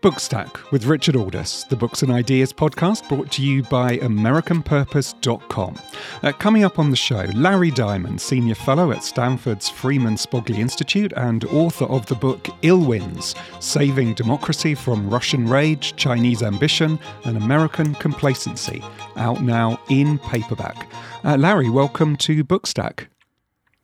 [0.00, 5.76] Bookstack with Richard Aldous, the Books and Ideas podcast brought to you by AmericanPurpose.com.
[6.22, 11.12] Uh, coming up on the show, Larry Diamond, Senior Fellow at Stanford's Freeman Spogli Institute
[11.16, 17.36] and author of the book Ill Winds Saving Democracy from Russian Rage, Chinese Ambition, and
[17.36, 18.80] American Complacency,
[19.16, 20.88] out now in paperback.
[21.24, 23.08] Uh, Larry, welcome to Bookstack.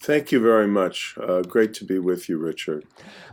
[0.05, 1.17] Thank you very much.
[1.19, 2.85] Uh, great to be with you, Richard.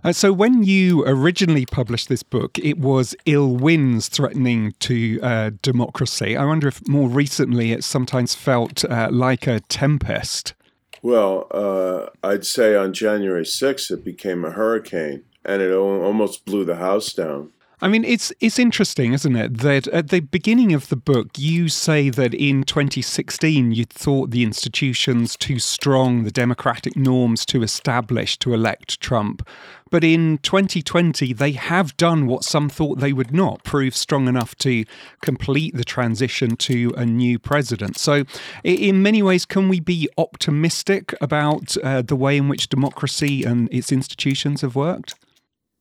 [0.06, 5.52] Uh, so, when you originally published this book, it was ill winds threatening to uh,
[5.62, 6.38] democracy.
[6.38, 10.54] I wonder if more recently it sometimes felt uh, like a tempest.
[11.02, 16.64] Well, uh, I'd say on January 6th, it became a hurricane and it almost blew
[16.64, 17.52] the house down.
[17.84, 21.68] I mean, it's it's interesting, isn't it, that at the beginning of the book you
[21.68, 28.40] say that in 2016 you thought the institutions too strong, the democratic norms too established
[28.42, 29.48] to elect Trump,
[29.90, 34.54] but in 2020 they have done what some thought they would not, prove strong enough
[34.58, 34.86] to
[35.24, 37.98] complete the transition to a new president.
[37.98, 38.26] So,
[38.64, 43.74] in many ways, can we be optimistic about uh, the way in which democracy and
[43.74, 45.16] its institutions have worked?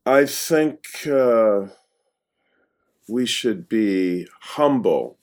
[0.06, 1.06] I think.
[1.06, 1.66] Uh
[3.10, 5.18] we should be humble,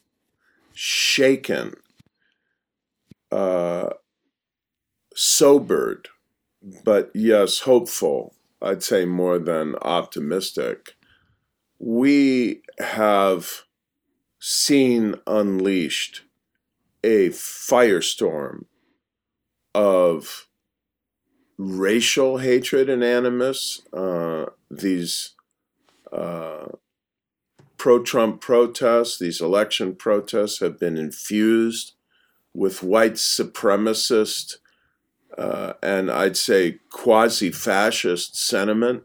[0.73, 1.73] shaken,
[3.31, 3.89] uh,
[5.15, 6.09] sobered,
[6.83, 8.33] but yes, hopeful.
[8.61, 10.95] I'd say more than optimistic.
[11.79, 13.63] We have
[14.39, 16.23] seen unleashed
[17.03, 18.65] a firestorm
[19.75, 20.47] of
[21.57, 23.81] racial hatred and animus.
[23.93, 25.35] Uh, these
[26.11, 26.65] uh,
[27.77, 31.93] pro Trump protests, these election protests, have been infused
[32.53, 34.57] with white supremacist
[35.37, 39.03] uh, and I'd say quasi fascist sentiment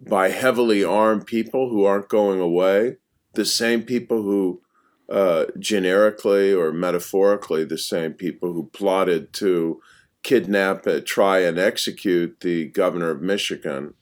[0.00, 2.98] by heavily armed people who aren't going away,
[3.34, 4.62] the same people who,
[5.08, 9.80] uh, generically or metaphorically, the same people who plotted to
[10.22, 13.94] kidnap, uh, try, and execute the governor of Michigan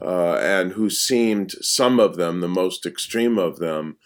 [0.00, 3.96] uh, and who seemed, some of them, the most extreme of them,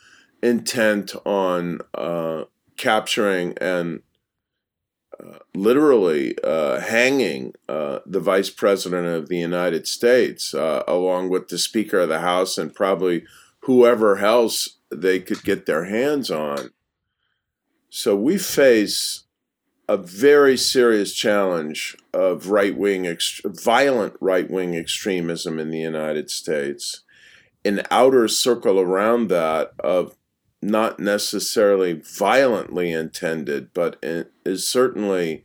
[0.43, 2.45] intent on uh,
[2.77, 4.03] capturing and
[5.19, 11.49] uh, literally uh, hanging uh, the vice president of the United States, uh, along with
[11.49, 13.25] the Speaker of the House and probably
[13.61, 16.71] whoever else they could get their hands on.
[17.91, 19.25] So we face
[19.91, 26.31] a very serious challenge of right wing, ext- violent right wing extremism in the United
[26.31, 27.01] States,
[27.65, 30.15] an outer circle around that of
[30.63, 33.97] not necessarily violently intended, but
[34.47, 35.43] is certainly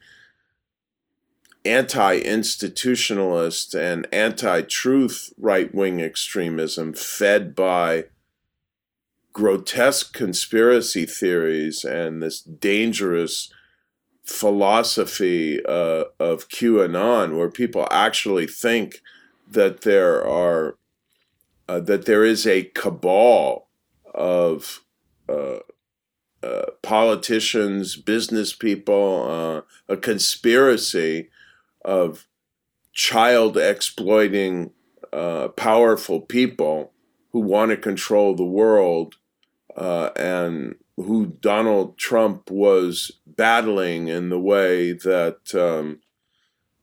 [1.66, 8.04] anti institutionalist and anti truth right wing extremism fed by
[9.34, 13.52] grotesque conspiracy theories and this dangerous
[14.26, 19.02] philosophy uh, of QAnon, where people actually think
[19.48, 20.78] that there are
[21.68, 23.68] uh, that there is a cabal
[24.14, 24.84] of
[25.30, 25.60] uh,
[26.44, 31.30] uh politicians, business people, uh, a conspiracy
[31.84, 32.28] of
[32.94, 34.72] child exploiting
[35.12, 36.92] uh, powerful people
[37.32, 39.16] who want to control the world
[39.78, 46.00] and who Donald Trump was battling in the way that, um,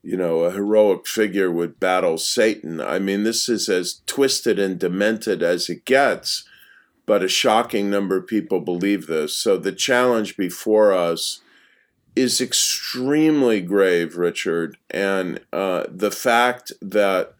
[0.02, 2.80] you know, a heroic figure would battle Satan.
[2.80, 6.44] I mean, this is as twisted and demented as it gets,
[7.06, 9.34] but a shocking number of people believe this.
[9.34, 11.40] So the challenge before us
[12.14, 14.76] is extremely grave, Richard.
[14.90, 17.34] And uh, the fact that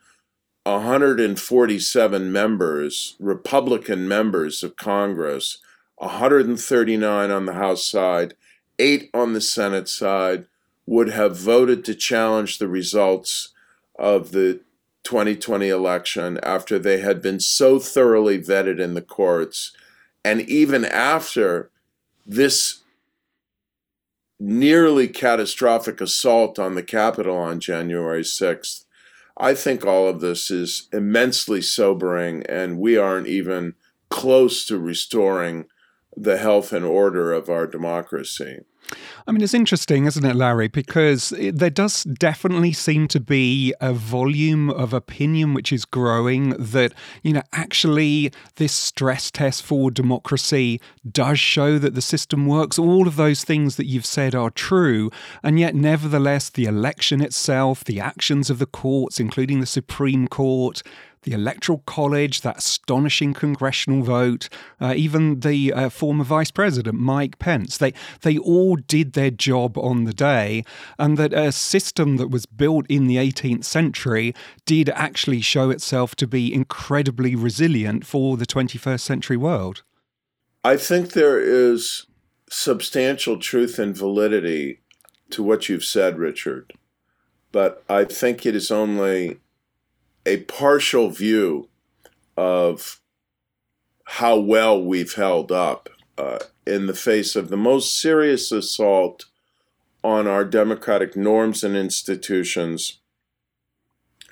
[0.64, 5.58] 147 members, Republican members of Congress,
[6.02, 8.34] 139 on the House side,
[8.78, 10.46] eight on the Senate side,
[10.84, 13.50] would have voted to challenge the results
[13.96, 14.60] of the
[15.04, 19.72] 2020 election after they had been so thoroughly vetted in the courts.
[20.24, 21.70] And even after
[22.26, 22.80] this
[24.40, 28.84] nearly catastrophic assault on the Capitol on January 6th,
[29.36, 33.74] I think all of this is immensely sobering, and we aren't even
[34.10, 35.66] close to restoring
[36.16, 38.60] the health and order of our democracy.
[39.26, 40.68] I mean, it's interesting, isn't it, Larry?
[40.68, 46.50] Because it, there does definitely seem to be a volume of opinion which is growing
[46.50, 46.92] that,
[47.22, 50.80] you know, actually this stress test for democracy
[51.10, 52.78] does show that the system works.
[52.78, 55.10] All of those things that you've said are true.
[55.42, 60.82] And yet, nevertheless, the election itself, the actions of the courts, including the Supreme Court,
[61.22, 64.48] the Electoral College, that astonishing congressional vote,
[64.80, 67.78] uh, even the uh, former Vice President Mike Pence.
[67.78, 70.64] They they all did their job on the day,
[70.98, 74.34] and that a system that was built in the 18th century
[74.66, 79.82] did actually show itself to be incredibly resilient for the 21st century world.
[80.64, 82.06] I think there is
[82.48, 84.80] substantial truth and validity
[85.30, 86.74] to what you've said, Richard,
[87.50, 89.38] but I think it is only
[90.24, 91.68] a partial view
[92.36, 93.00] of
[94.04, 95.88] how well we've held up
[96.18, 99.26] uh, in the face of the most serious assault
[100.04, 103.00] on our democratic norms and institutions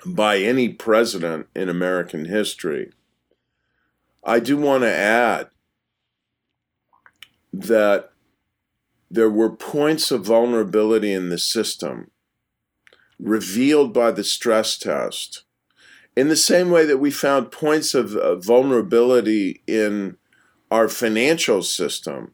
[0.05, 2.91] by any president in American history.
[4.23, 5.49] I do want to add
[7.53, 8.11] that
[9.09, 12.11] there were points of vulnerability in the system
[13.19, 15.43] revealed by the stress test
[16.15, 20.17] in the same way that we found points of uh, vulnerability in
[20.69, 22.33] our financial system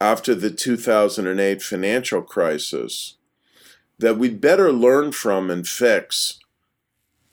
[0.00, 3.16] after the 2008 financial crisis
[3.98, 6.38] that we'd better learn from and fix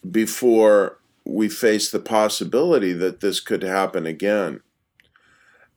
[0.09, 4.61] before we face the possibility that this could happen again.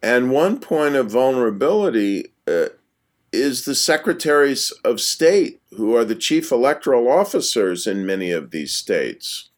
[0.02, 2.66] And one point of vulnerability uh,
[3.32, 8.72] is the secretaries of state, who are the chief electoral officers in many of these
[8.72, 9.50] states.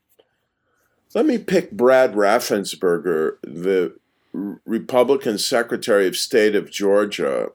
[1.18, 3.98] Let me pick Brad Raffensperger, the
[4.32, 7.48] Republican Secretary of State of Georgia,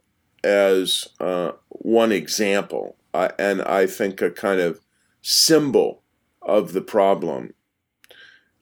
[0.44, 4.81] as uh, one example, uh, and I think a kind of
[5.21, 6.01] symbol
[6.42, 7.54] of the problem.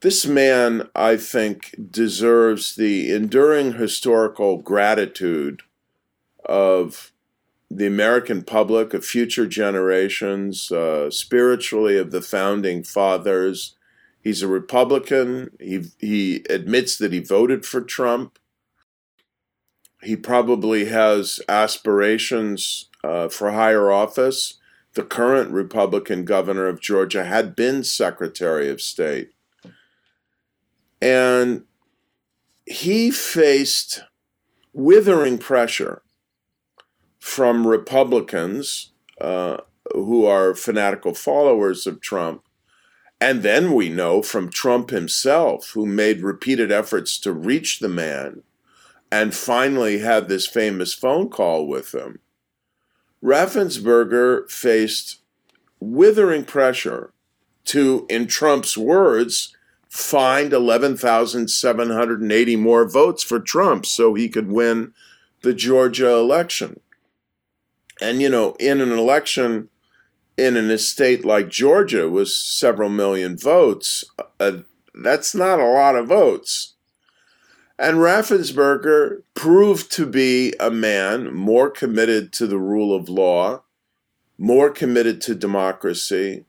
[0.02, 5.64] This man, I think, deserves the enduring historical gratitude
[6.46, 7.12] of
[7.72, 13.76] the American public, of future generations, uh, spiritually of the founding fathers.
[14.22, 15.52] He's a Republican.
[15.60, 18.38] He, he admits that he voted for Trump.
[20.04, 24.60] He probably has aspirations uh, for higher office.
[24.94, 29.32] The current Republican governor of Georgia had been Secretary of State.
[31.02, 31.64] And
[32.66, 34.04] he faced
[34.74, 36.04] withering pressure
[37.20, 39.58] from Republicans uh,
[39.94, 42.44] who are fanatical followers of Trump.
[43.22, 48.42] And then we know from Trump himself, who made repeated efforts to reach the man
[49.12, 52.18] and finally had this famous phone call with him.
[53.24, 55.20] Raffensperger faced
[55.80, 57.14] withering pressure
[57.66, 59.56] to, in Trump's words,
[59.88, 64.96] find 11,780 more votes for Trump so he could win
[65.44, 66.80] the Georgia election.
[68.02, 69.70] And, you know, in an election
[70.42, 74.04] in an estate like Georgia with several million votes,
[74.40, 74.58] uh,
[74.96, 76.74] that's not a lot of votes.
[77.78, 83.62] And Raffensperger proved to be a man more committed to the rule of law,
[84.40, 86.46] more committed to democracy,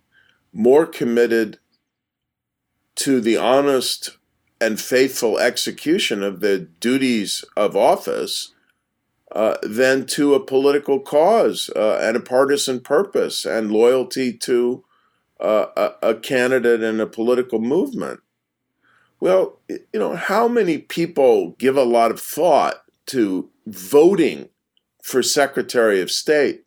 [0.55, 1.59] more committed
[2.97, 4.17] to the honest
[4.59, 8.55] and faithful execution of the duties of office
[9.35, 14.85] uh, than to a political cause uh, and a partisan purpose and loyalty to
[15.41, 18.21] uh, a, a, candidate and a political movement.
[19.21, 24.51] Well, you know, how many people give a lot of thought to voting
[25.03, 26.65] for Secretary of State?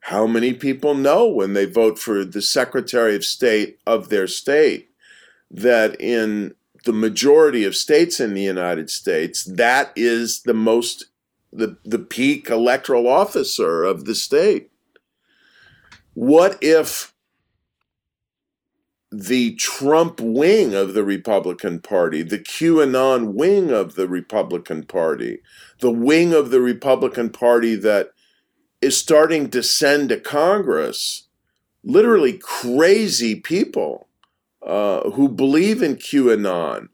[0.00, 4.90] How many people know when they vote for the Secretary of State of their state
[5.50, 6.54] that in
[6.84, 11.04] the majority of states in the United States, that is the most
[11.52, 14.70] the, the peak electoral officer of the state.
[16.14, 17.12] What if
[19.10, 25.40] the Trump wing of the Republican Party, the QAnon wing of the Republican Party,
[25.80, 28.10] the wing of the Republican Party that
[28.80, 31.28] is starting to send to Congress
[31.84, 34.08] literally crazy people
[34.66, 36.88] uh, who believe in QAnon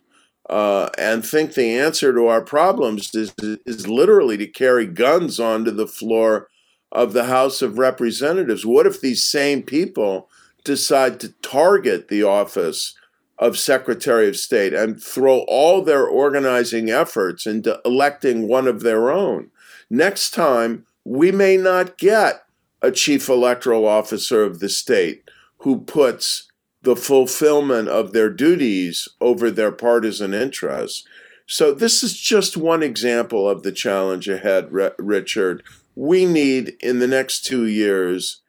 [0.49, 3.35] uh, and think the answer to our problems is,
[3.67, 6.49] is literally to carry guns onto the floor
[6.91, 8.65] of the House of Representatives.
[8.65, 10.29] What if these same people
[10.65, 12.95] decide to target the office
[13.39, 19.11] of Secretary of State and throw all their organizing efforts into electing one of their
[19.11, 19.51] own?
[19.91, 22.43] Next time, we may not get
[22.81, 25.29] a chief electoral officer of the state
[25.59, 26.48] who puts
[26.89, 31.05] the fulfillment of their duties over their partisan interests.
[31.47, 35.63] So, this is just one example of the challenge ahead, Richard.
[35.95, 38.41] We need in the next two years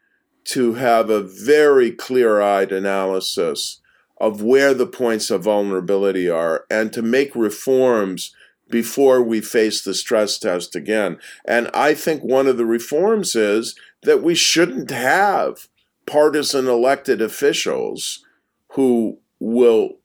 [0.45, 3.81] to have a very clear eyed analysis
[4.21, 8.33] of where the points of vulnerability are and to make reforms
[8.69, 11.17] before we face the stress test again.
[11.43, 15.67] And I think one of the reforms is that we shouldn't have
[16.05, 18.23] partisan elected officials
[18.69, 19.97] who will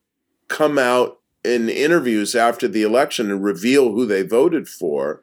[0.49, 5.23] come out in interviews after the election and reveal who they voted for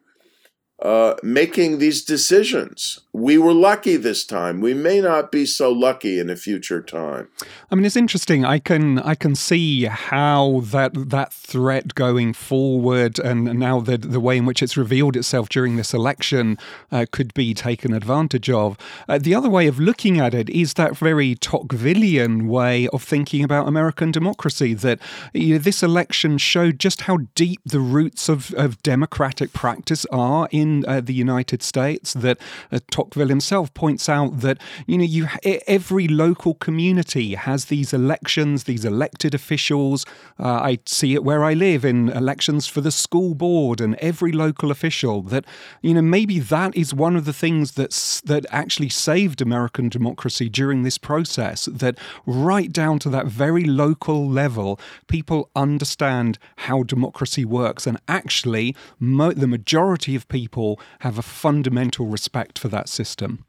[0.81, 2.99] uh, making these decisions.
[3.13, 4.61] We were lucky this time.
[4.61, 7.27] We may not be so lucky in a future time.
[7.69, 8.45] I mean, it's interesting.
[8.45, 14.21] I can I can see how that that threat going forward, and now the the
[14.21, 16.57] way in which it's revealed itself during this election,
[16.89, 18.77] uh, could be taken advantage of.
[19.09, 23.43] Uh, the other way of looking at it is that very Tocquevillian way of thinking
[23.43, 24.73] about American democracy.
[24.73, 24.99] That
[25.33, 30.47] you know, this election showed just how deep the roots of, of democratic practice are
[30.49, 32.37] in uh, the United States that
[32.71, 35.27] uh, Tocqueville himself points out that you know you
[35.67, 40.05] every local community has these elections, these elected officials.
[40.39, 44.31] Uh, I see it where I live in elections for the school board and every
[44.31, 45.23] local official.
[45.23, 45.45] That
[45.81, 50.47] you know maybe that is one of the things that's that actually saved American democracy
[50.47, 51.65] during this process.
[51.65, 58.75] That right down to that very local level, people understand how democracy works, and actually,
[58.99, 63.45] mo- the majority of people have a fundamental respect for that system.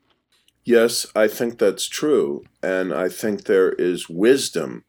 [0.64, 2.44] Yes, I think that's true.
[2.62, 4.84] And I think there is wisdom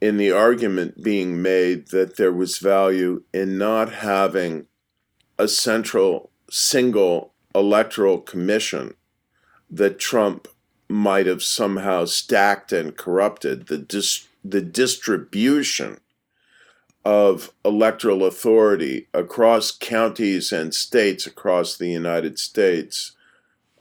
[0.00, 4.66] in the argument being made that there was value in not having
[5.38, 8.94] a central single electoral commission
[9.70, 10.46] that Trump
[10.88, 15.98] might have somehow stacked and corrupted the dis- the distribution
[17.04, 23.12] of electoral authority across counties and states across the United States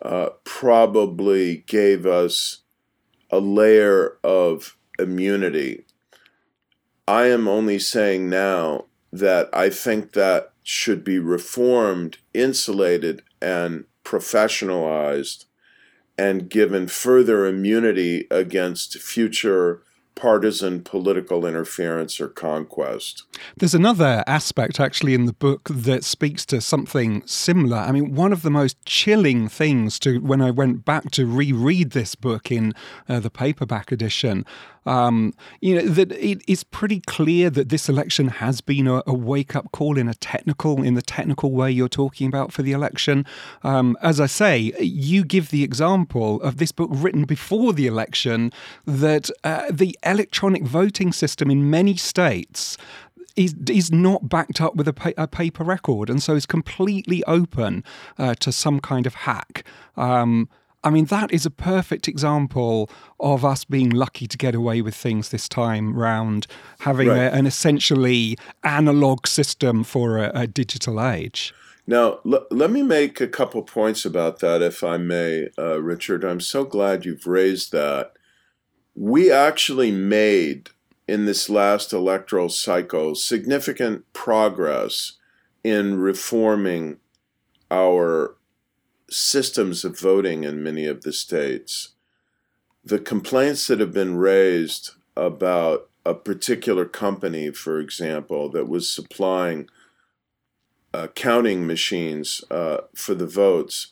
[0.03, 2.61] uh, probably gave us
[3.31, 5.85] a layer of immunity.
[7.07, 15.45] I am only saying now that I think that should be reformed, insulated, and professionalized,
[16.17, 19.83] and given further immunity against future
[20.15, 23.23] partisan political interference or conquest.
[23.57, 27.77] There's another aspect actually in the book that speaks to something similar.
[27.77, 31.91] I mean, one of the most chilling things to when I went back to reread
[31.91, 32.73] this book in
[33.09, 34.45] uh, the paperback edition
[34.85, 39.13] um, you know that it is pretty clear that this election has been a, a
[39.13, 42.71] wake up call in a technical in the technical way you're talking about for the
[42.71, 43.25] election.
[43.63, 48.51] Um, as I say, you give the example of this book written before the election
[48.85, 52.77] that uh, the electronic voting system in many states
[53.35, 57.23] is is not backed up with a, pa- a paper record, and so is completely
[57.25, 57.83] open
[58.17, 59.65] uh, to some kind of hack.
[59.97, 60.49] Um,
[60.83, 64.95] I mean, that is a perfect example of us being lucky to get away with
[64.95, 66.45] things this time round,
[66.79, 67.17] having right.
[67.17, 71.53] a, an essentially analog system for a, a digital age.
[71.87, 76.23] Now, l- let me make a couple points about that, if I may, uh, Richard.
[76.23, 78.13] I'm so glad you've raised that.
[78.95, 80.69] We actually made,
[81.07, 85.13] in this last electoral cycle, significant progress
[85.63, 86.97] in reforming
[87.71, 88.35] our
[89.15, 91.89] systems of voting in many of the states.
[92.83, 99.69] The complaints that have been raised about a particular company, for example, that was supplying
[100.93, 103.87] uh, counting machines uh, for the votes,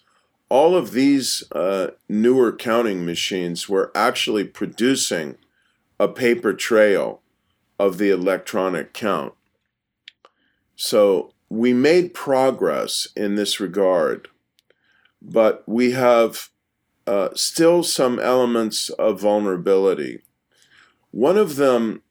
[0.49, 5.37] all of these uh, newer counting machines were actually producing
[5.99, 7.21] a paper trail
[7.79, 9.33] of the electronic count.
[10.75, 14.27] So we made progress in this regard
[15.21, 16.49] but we have
[17.05, 20.21] uh, still some elements of vulnerability.
[21.11, 22.01] One of them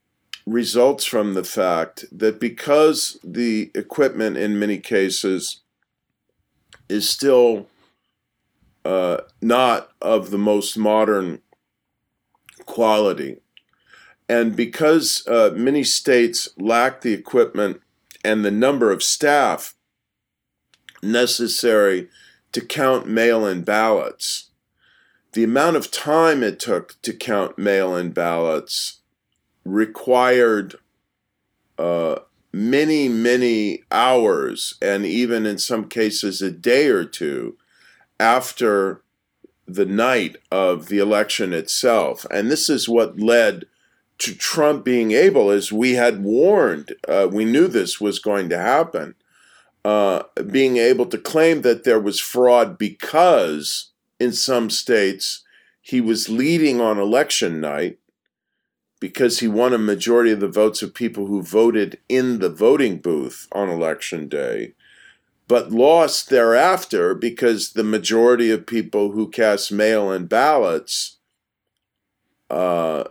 [0.46, 5.60] results from the fact that because the equipment in many cases
[6.88, 7.68] is still
[8.84, 11.40] uh, not of the most modern
[12.66, 13.36] quality,
[14.28, 17.80] and because uh, many states lack the equipment
[18.24, 19.74] and the number of staff
[21.02, 22.08] necessary
[22.52, 24.50] to count mail in ballots.
[25.32, 29.00] The amount of time it took to count mail in ballots
[29.64, 30.74] required
[31.78, 32.20] uh,
[32.52, 37.56] many, many hours, and even in some cases a day or two
[38.18, 39.02] after
[39.66, 42.26] the night of the election itself.
[42.30, 43.66] And this is what led
[44.18, 48.58] to Trump being able, as we had warned, uh, we knew this was going to
[48.58, 49.14] happen
[49.84, 55.42] uh, being able to claim that there was fraud because in some states
[55.80, 57.98] he was leading on election night
[59.00, 62.98] because he won a majority of the votes of people who voted in the voting
[62.98, 64.74] booth on election day,
[65.48, 71.16] but lost thereafter because the majority of people who cast mail in ballots,
[72.50, 73.04] uh,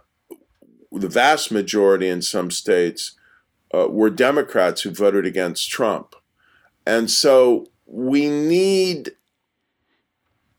[0.92, 3.16] the vast majority in some states,
[3.74, 6.16] uh, were Democrats who voted against Trump.
[6.90, 9.12] And so we need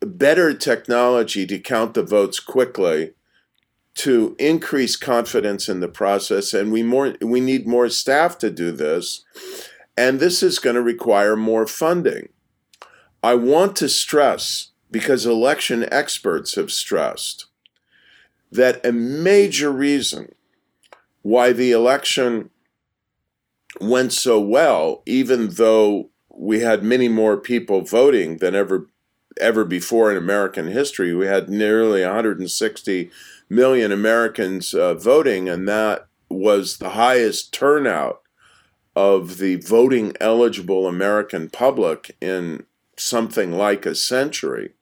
[0.01, 3.15] better technology to count the votes quickly
[3.97, 6.55] to increase confidence in the process.
[6.55, 9.25] And we more we need more staff to do this.
[9.97, 12.29] And this is going to require more funding.
[13.25, 17.47] I want to stress because election experts have stressed
[18.53, 20.33] that a major reason
[21.23, 22.51] why the election
[23.81, 28.89] went so well even though we had many more people voting than ever
[29.41, 31.15] ever before in American history.
[31.15, 33.11] We had nearly 160
[33.49, 38.23] million Americans uh, voting, and that was the highest turnout
[38.97, 42.65] of the voting eligible American public in
[42.97, 44.73] something like a century.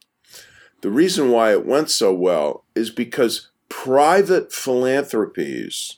[0.80, 5.96] The reason why it went so well is because private philanthropies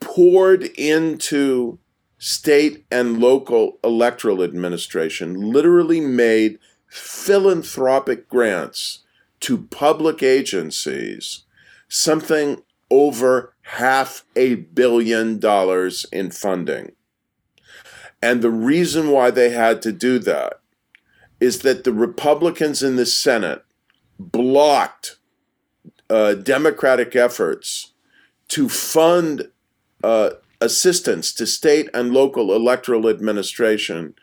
[0.00, 1.78] poured into
[2.24, 9.00] state and local electoral administration, literally made philanthropic grants
[9.40, 11.42] to public agencies,
[11.86, 16.92] something over half a billion dollars in funding.
[18.22, 20.60] And the reason why they had to do that
[21.40, 23.62] is that the Republicans in the Senate
[24.18, 25.16] blocked
[26.08, 27.92] uh, Democratic efforts
[28.48, 29.50] to fund
[30.02, 30.30] uh,
[30.64, 34.14] assistance to state and local electoral administration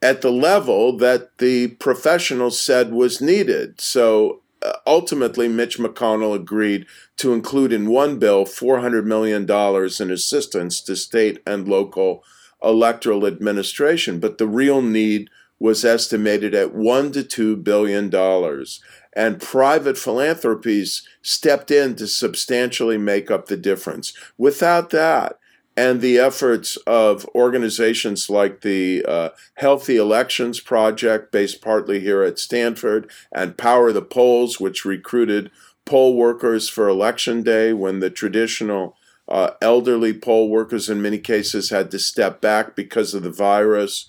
[0.00, 3.80] at the level that the professionals said was needed.
[3.80, 10.80] So uh, ultimately, Mitch McConnell agreed to include in one bill $400 million in assistance
[10.82, 12.22] to state and local
[12.62, 14.20] electoral administration.
[14.20, 18.80] But the real need was estimated at one to two billion dollars.
[19.16, 24.12] And private philanthropies stepped in to substantially make up the difference.
[24.36, 25.38] Without that,
[25.76, 32.38] and the efforts of organizations like the uh, Healthy Elections Project, based partly here at
[32.38, 35.50] Stanford, and Power the Polls, which recruited
[35.84, 38.96] poll workers for election day when the traditional
[39.28, 44.08] uh, elderly poll workers, in many cases, had to step back because of the virus.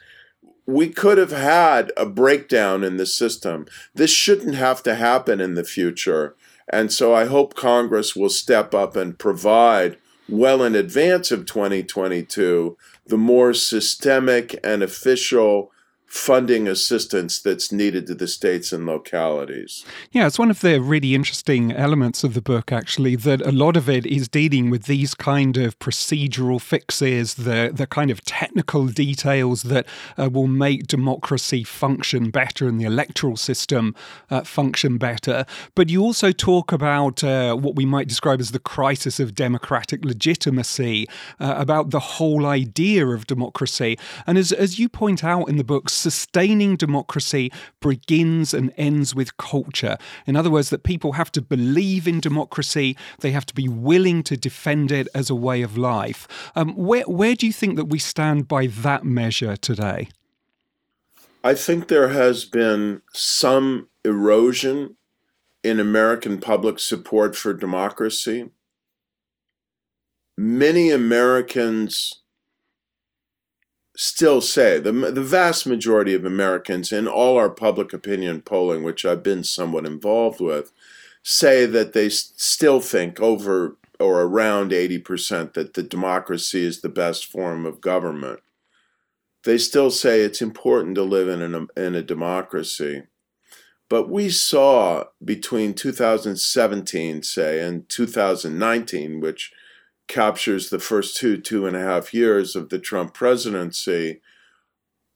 [0.68, 3.66] We could have had a breakdown in the system.
[3.94, 6.36] This shouldn't have to happen in the future.
[6.68, 9.98] And so I hope Congress will step up and provide
[10.28, 15.72] well in advance of 2022 the more systemic and official
[16.08, 19.84] funding assistance that's needed to the states and localities.
[20.12, 23.76] Yeah, it's one of the really interesting elements of the book, actually, that a lot
[23.76, 28.88] of it is dealing with these kind of procedural fixes, the, the kind of technical
[28.88, 29.86] details that
[30.18, 33.94] uh, will make democracy function better and the electoral system
[34.30, 35.46] uh, function better.
[35.74, 40.06] But you also talk about uh, what we might describe as the crisis of democratic
[40.06, 41.08] legitimacy,
[41.40, 43.98] uh, about the whole idea of democracy.
[44.26, 49.38] And as, as you point out in the book, sustaining democracy begins and ends with
[49.38, 49.98] culture.
[50.28, 54.22] In other words, that people have to believe in democracy, they have to be willing
[54.24, 56.28] to defend it as a way of life.
[56.56, 60.10] Um, where, where do you think that we stand by that measure today?
[61.44, 64.98] I think there has been some erosion
[65.64, 68.52] in American public support for democracy.
[70.38, 72.22] Many Americans
[73.96, 79.06] still say the the vast majority of Americans in all our public opinion polling, which
[79.06, 80.72] I've been somewhat involved with,
[81.24, 87.26] say that they still think over or around 80% that the democracy is the best
[87.26, 88.42] form of government.
[89.44, 93.04] They still say it's important to live in a, in a democracy.
[93.90, 99.52] But we saw between 2017, say, and 2019, which
[100.08, 104.22] captures the first two, two and a half years of the Trump presidency,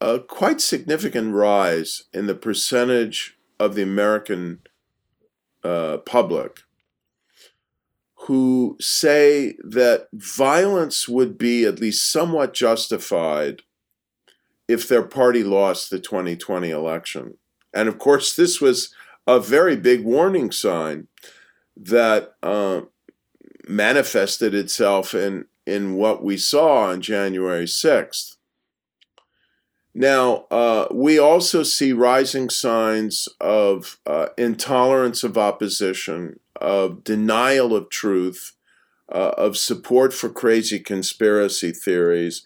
[0.00, 4.60] a quite significant rise in the percentage of the American
[5.62, 6.60] uh, public
[8.26, 13.62] who say that violence would be at least somewhat justified
[14.68, 17.34] if their party lost the 2020 election.
[17.72, 18.94] And of course, this was
[19.26, 21.08] a very big warning sign
[21.76, 22.82] that uh,
[23.70, 28.36] manifested itself in, in what we saw on January 6th.
[29.94, 37.90] Now, uh, we also see rising signs of uh, intolerance of opposition, of denial of
[37.90, 38.52] truth,
[39.10, 42.44] uh, of support for crazy conspiracy theories.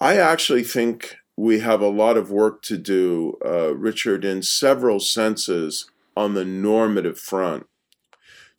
[0.00, 4.98] I actually think we have a lot of work to do, uh, Richard, in several
[4.98, 7.66] senses on the normative front.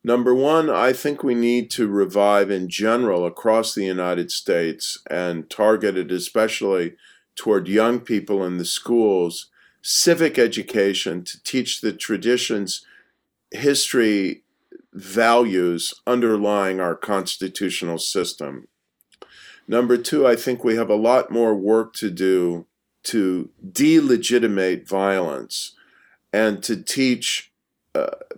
[0.06, 5.48] Number one, I think we need to revive in general across the United States and
[5.48, 6.96] targeted especially
[7.34, 12.84] toward young people in the schools civic education to teach the traditions,
[13.50, 14.42] history,
[14.92, 18.68] values underlying our constitutional system.
[19.66, 22.66] Number two, I think we have a lot more work to do
[23.04, 25.74] to delegitimate violence
[26.32, 27.52] and to teach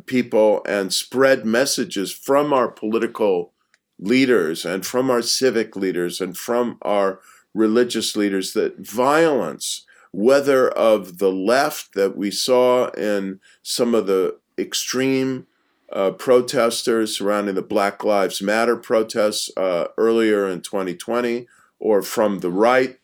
[0.07, 3.53] people and spread messages from our political
[3.99, 7.21] leaders and from our civic leaders and from our
[7.55, 14.35] religious leaders that violence whether of the left that we saw in some of the
[14.59, 15.47] extreme
[15.93, 21.47] uh, protesters surrounding the Black Lives Matter protests uh, earlier in 2020,
[21.79, 22.99] or from the right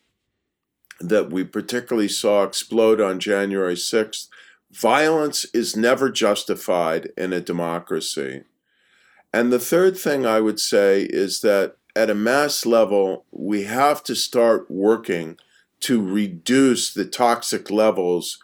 [0.99, 4.27] that we particularly saw explode on January 6th.
[4.73, 8.43] Violence is never justified in a democracy.
[9.31, 14.03] And the third thing I would say is that at a mass level, we have
[14.03, 15.37] to start working
[15.81, 18.39] to reduce the toxic levels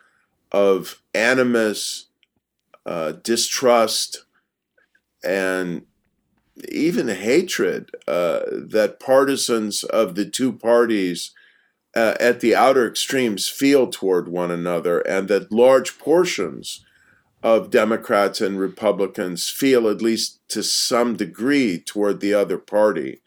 [0.51, 2.07] of animus,
[2.85, 4.25] uh, distrust,
[5.23, 5.83] and
[6.69, 11.31] even hatred uh, that partisans of the two parties
[11.95, 16.85] uh, at the outer extremes feel toward one another, and that large portions
[17.41, 23.21] of Democrats and Republicans feel, at least to some degree, toward the other party.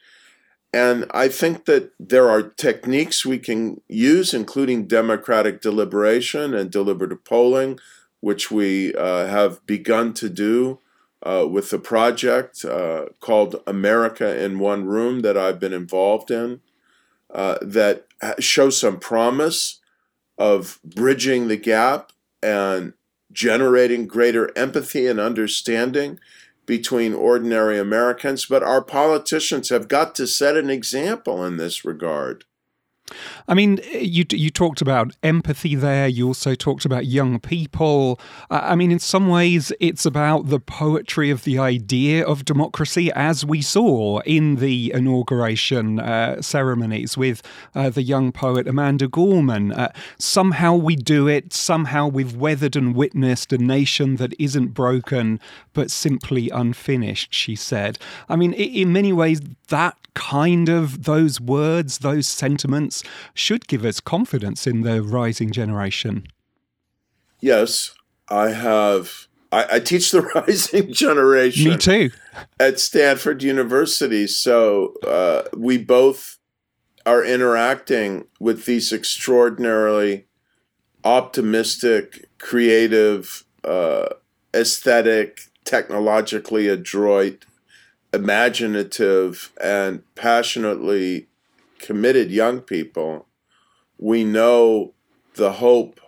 [0.71, 7.23] And I think that there are techniques we can use, including democratic deliberation and deliberative
[7.23, 7.79] polling,
[8.21, 10.79] which we uh, have begun to do
[11.21, 16.61] uh, with the project uh, called America in One Room that I've been involved in,
[17.33, 18.05] uh, that
[18.39, 19.81] show some promise
[20.37, 22.93] of bridging the gap and
[23.31, 26.19] generating greater empathy and understanding
[26.65, 32.45] between ordinary Americans, but our politicians have got to set an example in this regard.
[33.47, 36.07] I mean, you you talked about empathy there.
[36.07, 38.19] You also talked about young people.
[38.49, 43.45] I mean, in some ways, it's about the poetry of the idea of democracy, as
[43.45, 47.41] we saw in the inauguration uh, ceremonies with
[47.75, 49.71] uh, the young poet Amanda Gorman.
[49.71, 51.53] Uh, somehow we do it.
[51.53, 55.39] Somehow we've weathered and witnessed a nation that isn't broken
[55.73, 57.33] but simply unfinished.
[57.33, 57.97] She said.
[58.29, 63.02] I mean, in many ways, that kind of those words, those sentiments
[63.33, 66.27] should give us confidence in the rising generation.
[67.39, 67.93] Yes,
[68.29, 69.27] I have.
[69.51, 71.71] I, I teach the rising generation.
[71.71, 72.11] Me too.
[72.59, 74.27] At Stanford University.
[74.27, 76.37] So uh, we both
[77.05, 80.25] are interacting with these extraordinarily
[81.03, 84.07] optimistic, creative, uh,
[84.53, 87.45] aesthetic, technologically adroit
[88.13, 91.27] imaginative and passionately
[91.83, 93.27] committed young people,
[93.97, 94.93] we know
[95.35, 95.99] the hope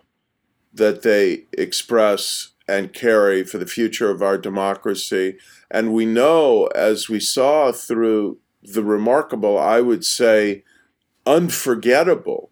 [0.73, 5.37] that they express and carry for the future of our democracy.
[5.69, 10.63] And we know, as we saw through the remarkable, I would say,
[11.25, 12.51] unforgettable,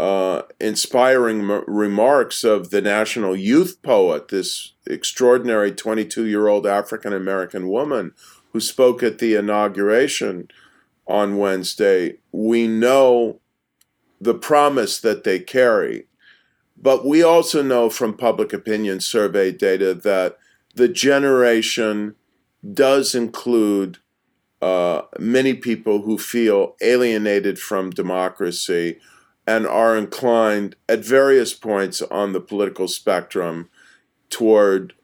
[0.00, 7.12] uh, inspiring m- remarks of the national youth poet, this extraordinary 22 year old African
[7.12, 8.12] American woman
[8.52, 10.48] who spoke at the inauguration
[11.08, 13.40] on Wednesday, we know
[14.20, 16.06] the promise that they carry.
[16.76, 20.38] But we also know from public opinion survey data that
[20.74, 22.14] the generation
[22.72, 23.98] does include
[24.60, 28.98] uh, many people who feel alienated from democracy
[29.46, 33.70] and are inclined at various points on the political spectrum
[34.30, 34.94] toward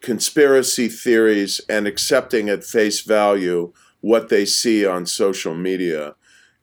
[0.00, 6.14] conspiracy theories and accepting at face value what they see on social media.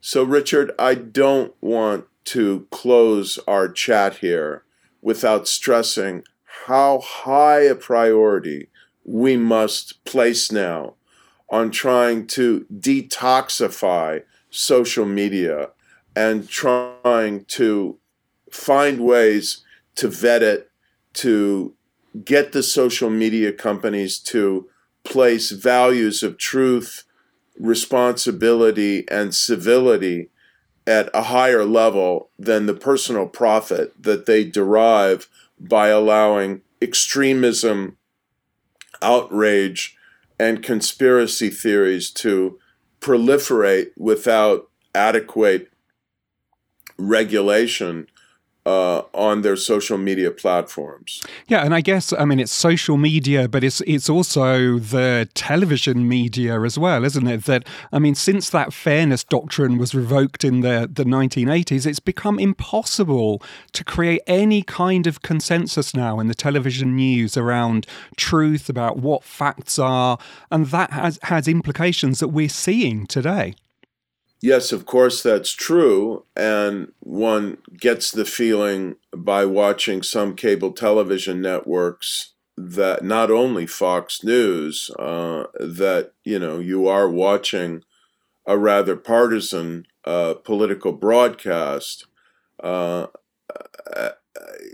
[0.01, 4.63] So, Richard, I don't want to close our chat here
[5.01, 6.23] without stressing
[6.67, 8.69] how high a priority
[9.03, 10.95] we must place now
[11.49, 15.69] on trying to detoxify social media
[16.15, 17.97] and trying to
[18.49, 19.63] find ways
[19.95, 20.71] to vet it,
[21.13, 21.73] to
[22.23, 24.67] get the social media companies to
[25.03, 27.04] place values of truth,
[27.57, 30.29] responsibility, and civility
[30.87, 35.27] at a higher level than the personal profit that they derive
[35.59, 37.97] by allowing extremism,
[39.01, 39.97] outrage,
[40.39, 42.59] and conspiracy theories to
[42.99, 45.71] proliferate without adequate
[46.97, 48.07] regulation
[48.65, 51.21] uh, on their social media platforms.
[51.47, 56.07] Yeah, and I guess I mean it's social media, but it's it's also the television
[56.07, 57.45] media as well, isn't it?
[57.45, 62.39] That I mean, since that fairness doctrine was revoked in the the 1980s, it's become
[62.39, 63.41] impossible
[63.73, 67.85] to create any kind of consensus now in the television news around
[68.17, 70.17] truth about what facts are,
[70.49, 73.53] and that has has implications that we're seeing today.
[74.45, 76.23] Yes, of course, that's true.
[76.35, 84.23] And one gets the feeling by watching some cable television networks that not only Fox
[84.23, 87.81] News, uh, that, you know, you are watching
[88.45, 92.05] a rather partisan uh, political broadcast.
[92.63, 93.07] Uh,
[93.97, 94.09] uh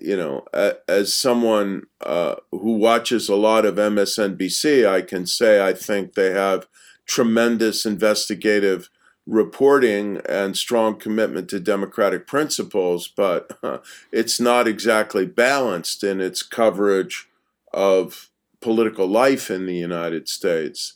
[0.02, 0.44] you know,
[0.90, 6.32] as someone uh, who watches a lot of MSNBC, I can say I think they
[6.32, 6.68] have
[7.06, 8.90] tremendous investigative
[9.28, 13.78] reporting and strong commitment to democratic principles, but uh,
[14.12, 17.30] it's not exactly balanced in its coverage
[17.74, 18.30] of
[18.62, 20.94] political life in the United States.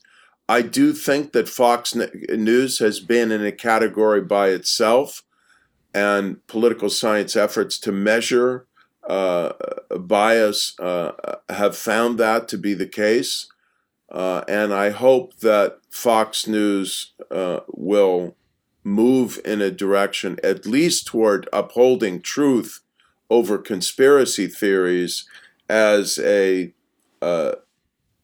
[0.47, 5.23] I do think that Fox News has been in a category by itself,
[5.93, 8.67] and political science efforts to measure
[9.07, 9.53] uh,
[9.97, 11.11] bias uh,
[11.49, 13.47] have found that to be the case.
[14.15, 18.38] Uh, and I hope that Fox News uh, will
[18.82, 22.80] move in a direction at least toward upholding truth
[23.30, 25.28] over conspiracy theories
[25.67, 26.73] as a
[27.21, 27.54] uh,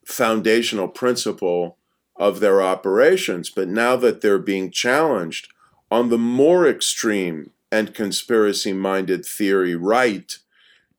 [0.06, 1.77] foundational principle
[2.15, 3.49] of their operations.
[3.49, 5.49] But now that they're being challenged
[5.89, 10.38] on the more extreme and conspiracy minded theory right,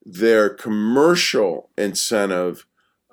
[0.05, 2.67] their commercial incentive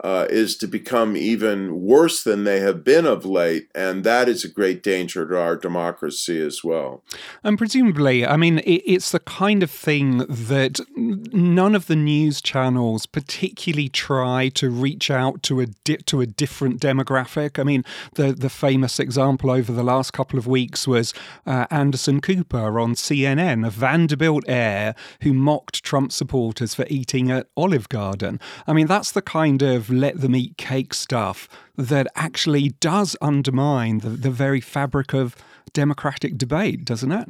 [0.03, 4.45] uh, is to become even worse than they have been of late, and that is
[4.45, 7.03] a great danger to our democracy as well.
[7.43, 12.41] And presumably, I mean, it, it's the kind of thing that none of the news
[12.41, 17.59] channels particularly try to reach out to a di- to a different demographic.
[17.59, 17.83] I mean,
[18.15, 21.13] the the famous example over the last couple of weeks was
[21.45, 27.47] uh, Anderson Cooper on CNN, a Vanderbilt heir who mocked Trump supporters for eating at
[27.57, 28.39] Olive Garden.
[28.65, 31.47] I mean, that's the kind of let them eat cake stuff
[31.77, 35.35] that actually does undermine the, the very fabric of
[35.73, 37.29] democratic debate, doesn't it?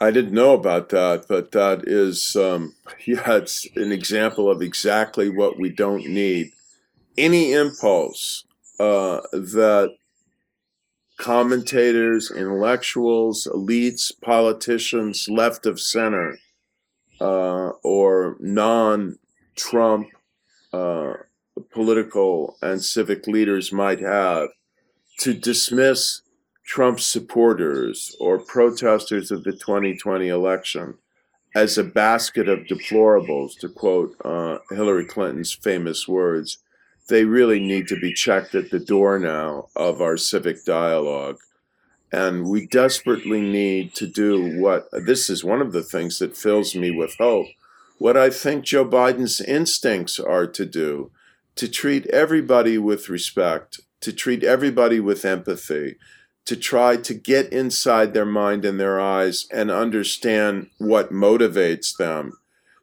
[0.00, 2.74] I didn't know about that, but that is, um,
[3.06, 6.52] yeah, it's an example of exactly what we don't need.
[7.16, 8.44] Any impulse
[8.78, 9.96] uh, that
[11.18, 16.38] commentators, intellectuals, elites, politicians, left of center,
[17.20, 19.18] uh, or non
[19.56, 20.08] Trump
[20.72, 21.14] uh,
[21.72, 24.48] political and civic leaders might have
[25.18, 26.22] to dismiss
[26.64, 30.98] Trump's supporters or protesters of the 2020 election
[31.54, 36.58] as a basket of deplorables, to quote uh, Hillary Clinton's famous words.
[37.08, 41.38] They really need to be checked at the door now of our civic dialogue.
[42.12, 46.74] And we desperately need to do what this is one of the things that fills
[46.74, 47.46] me with hope.
[47.98, 51.10] What I think Joe Biden's instincts are to do
[51.56, 55.96] to treat everybody with respect, to treat everybody with empathy,
[56.44, 62.32] to try to get inside their mind and their eyes and understand what motivates them,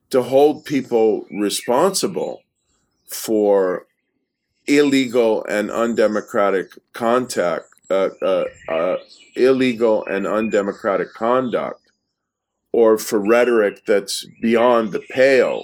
[0.09, 2.41] to hold people responsible
[3.07, 3.85] for
[4.67, 8.97] illegal and undemocratic contact, uh, uh, uh,
[9.35, 11.79] illegal and undemocratic conduct,
[12.71, 15.63] or for rhetoric that's beyond the pale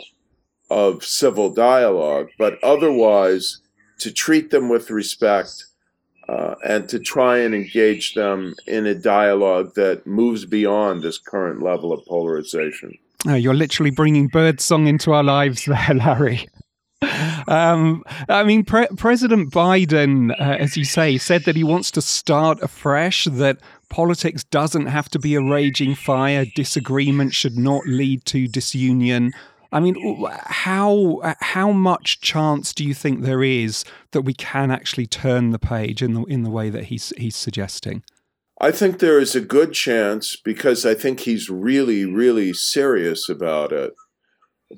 [0.69, 3.61] of civil dialogue, but otherwise
[3.99, 5.65] to treat them with respect
[6.29, 11.61] uh, and to try and engage them in a dialogue that moves beyond this current
[11.61, 12.97] level of polarization.
[13.27, 16.47] Oh, you're literally bringing birdsong into our lives there, Larry.
[17.47, 22.01] Um, I mean, Pre- President Biden, uh, as you say, said that he wants to
[22.01, 23.57] start afresh, that
[23.89, 29.33] politics doesn't have to be a raging fire, disagreement should not lead to disunion.
[29.71, 35.05] I mean, how how much chance do you think there is that we can actually
[35.05, 38.03] turn the page in the in the way that he's he's suggesting?
[38.61, 43.71] I think there is a good chance because I think he's really really serious about
[43.71, 43.93] it.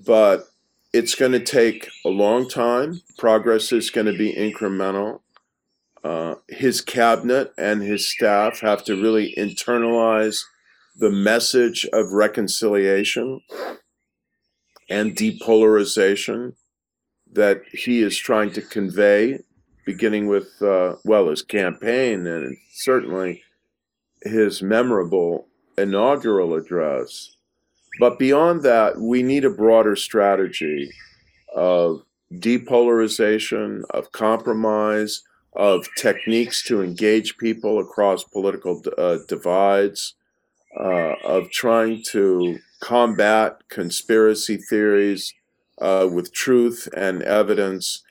[0.06, 0.48] But
[0.94, 3.02] it's going to take a long time.
[3.18, 5.22] Progress is going to be incremental.
[6.04, 10.42] Uh, his cabinet and his staff have to really internalize
[10.98, 13.40] the message of reconciliation
[14.92, 16.54] and depolarization
[17.32, 19.40] that he is trying to convey
[19.86, 23.42] beginning with, uh, well, his campaign and certainly
[24.24, 27.36] his memorable inaugural address.
[28.00, 30.92] But beyond that, we need a broader strategy
[31.56, 35.24] of depolarization, of compromise,
[35.56, 40.16] of techniques to engage people across political uh, divides,
[40.78, 45.34] uh, of trying to combat conspiracy theories
[45.80, 48.04] uh, with truth and evidence,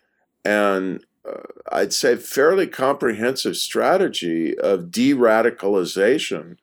[0.44, 6.56] and uh, I'd say fairly comprehensive strategy of de radicalization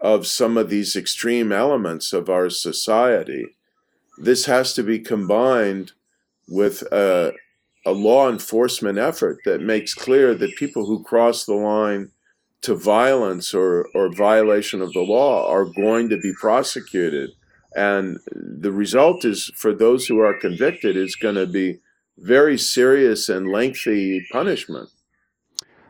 [0.00, 3.56] of some of these extreme elements of our society.
[4.16, 5.92] This has to be combined
[6.48, 7.32] with a,
[7.84, 12.10] a law enforcement effort that makes clear that people who cross the line
[12.62, 17.30] to violence or, or violation of the law are going to be prosecuted.
[17.74, 21.78] And the result is for those who are convicted is going to be
[22.16, 24.88] very serious and lengthy punishment.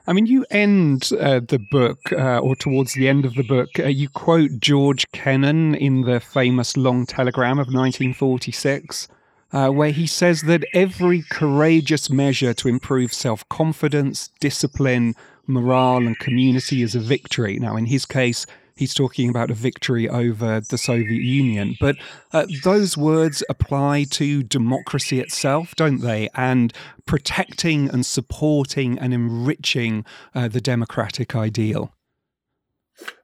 [0.07, 3.69] I mean, you end uh, the book, uh, or towards the end of the book,
[3.79, 9.09] uh, you quote George Kennan in the famous Long Telegram of 1946,
[9.53, 15.15] uh, where he says that every courageous measure to improve self confidence, discipline,
[15.47, 17.59] morale, and community is a victory.
[17.59, 18.47] Now, in his case,
[18.79, 21.77] he's talking about a victory over the Soviet Union.
[21.81, 21.97] But
[22.33, 26.29] uh, those words apply to democracy itself, don't they?
[26.35, 26.73] And
[27.05, 31.93] protecting and supporting and enriching uh, the democratic ideal.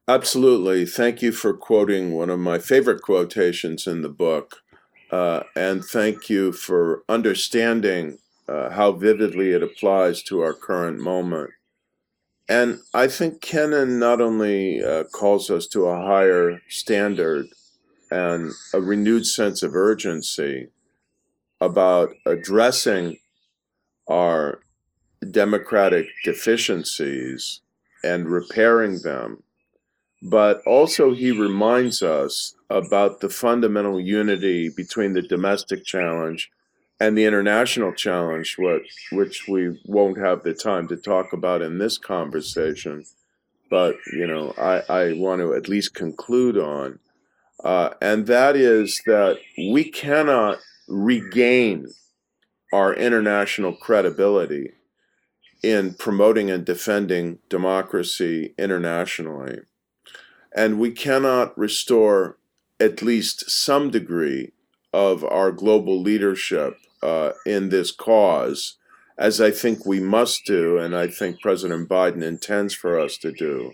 [0.07, 0.85] Absolutely.
[0.85, 4.57] Thank you for quoting one of my favorite quotations in the book.
[5.11, 11.51] Uh, and thank you for understanding uh, how vividly it applies to our current moment.
[12.49, 17.47] And I think Kennan not only uh, calls us to a higher standard
[18.11, 20.69] and a renewed sense of urgency
[21.61, 23.19] about addressing
[24.09, 24.61] our
[25.31, 27.61] democratic deficiencies
[28.03, 29.43] and repairing them,
[30.23, 36.51] but also he reminds us about the fundamental unity between the domestic challenge
[37.01, 41.79] and the international challenge, what, which we won't have the time to talk about in
[41.79, 43.05] this conversation,
[43.71, 47.01] but you know, I, I want to at least conclude on,
[47.65, 51.89] uh, and that is that we cannot regain
[52.73, 54.73] our international credibility
[55.63, 59.61] in promoting and defending democracy internationally,
[60.55, 62.39] and we cannot restore
[62.79, 64.53] at least some degree
[64.93, 68.77] of our global leadership uh, in this cause,
[69.17, 73.31] as I think we must do, and I think President Biden intends for us to
[73.31, 73.73] do,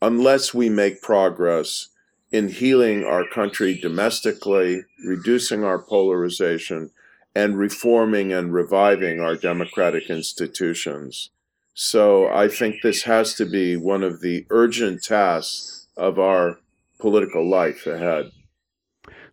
[0.00, 1.88] unless we make progress
[2.30, 6.90] in healing our country domestically, reducing our polarization,
[7.34, 11.30] and reforming and reviving our democratic institutions.
[11.74, 16.58] So I think this has to be one of the urgent tasks of our
[16.98, 18.30] political life ahead.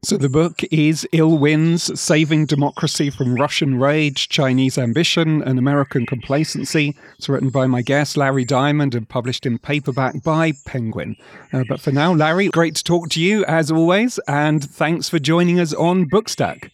[0.02, 6.06] So the book is Ill Winds Saving Democracy from Russian Rage, Chinese Ambition, and American
[6.06, 6.96] Complacency.
[7.18, 11.18] It's written by my guest, Larry Diamond, and published in paperback by Penguin.
[11.52, 15.20] Uh, but for now, Larry, great to talk to you as always, and thanks for
[15.20, 16.72] joining us on Bookstack.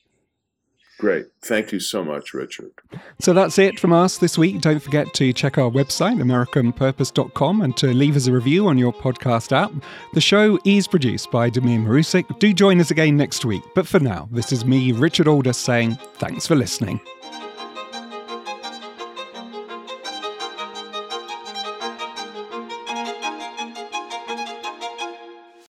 [0.98, 1.26] Great.
[1.42, 2.72] Thank you so much, Richard.
[3.20, 4.62] So that's it from us this week.
[4.62, 8.94] Don't forget to check our website, AmericanPurpose.com, and to leave us a review on your
[8.94, 9.72] podcast app.
[10.14, 12.40] The show is produced by Damir Marusic.
[12.40, 13.64] Do join us again next week.
[13.76, 17.02] But for now, this is me, Richard Aldous, saying thanks for listening.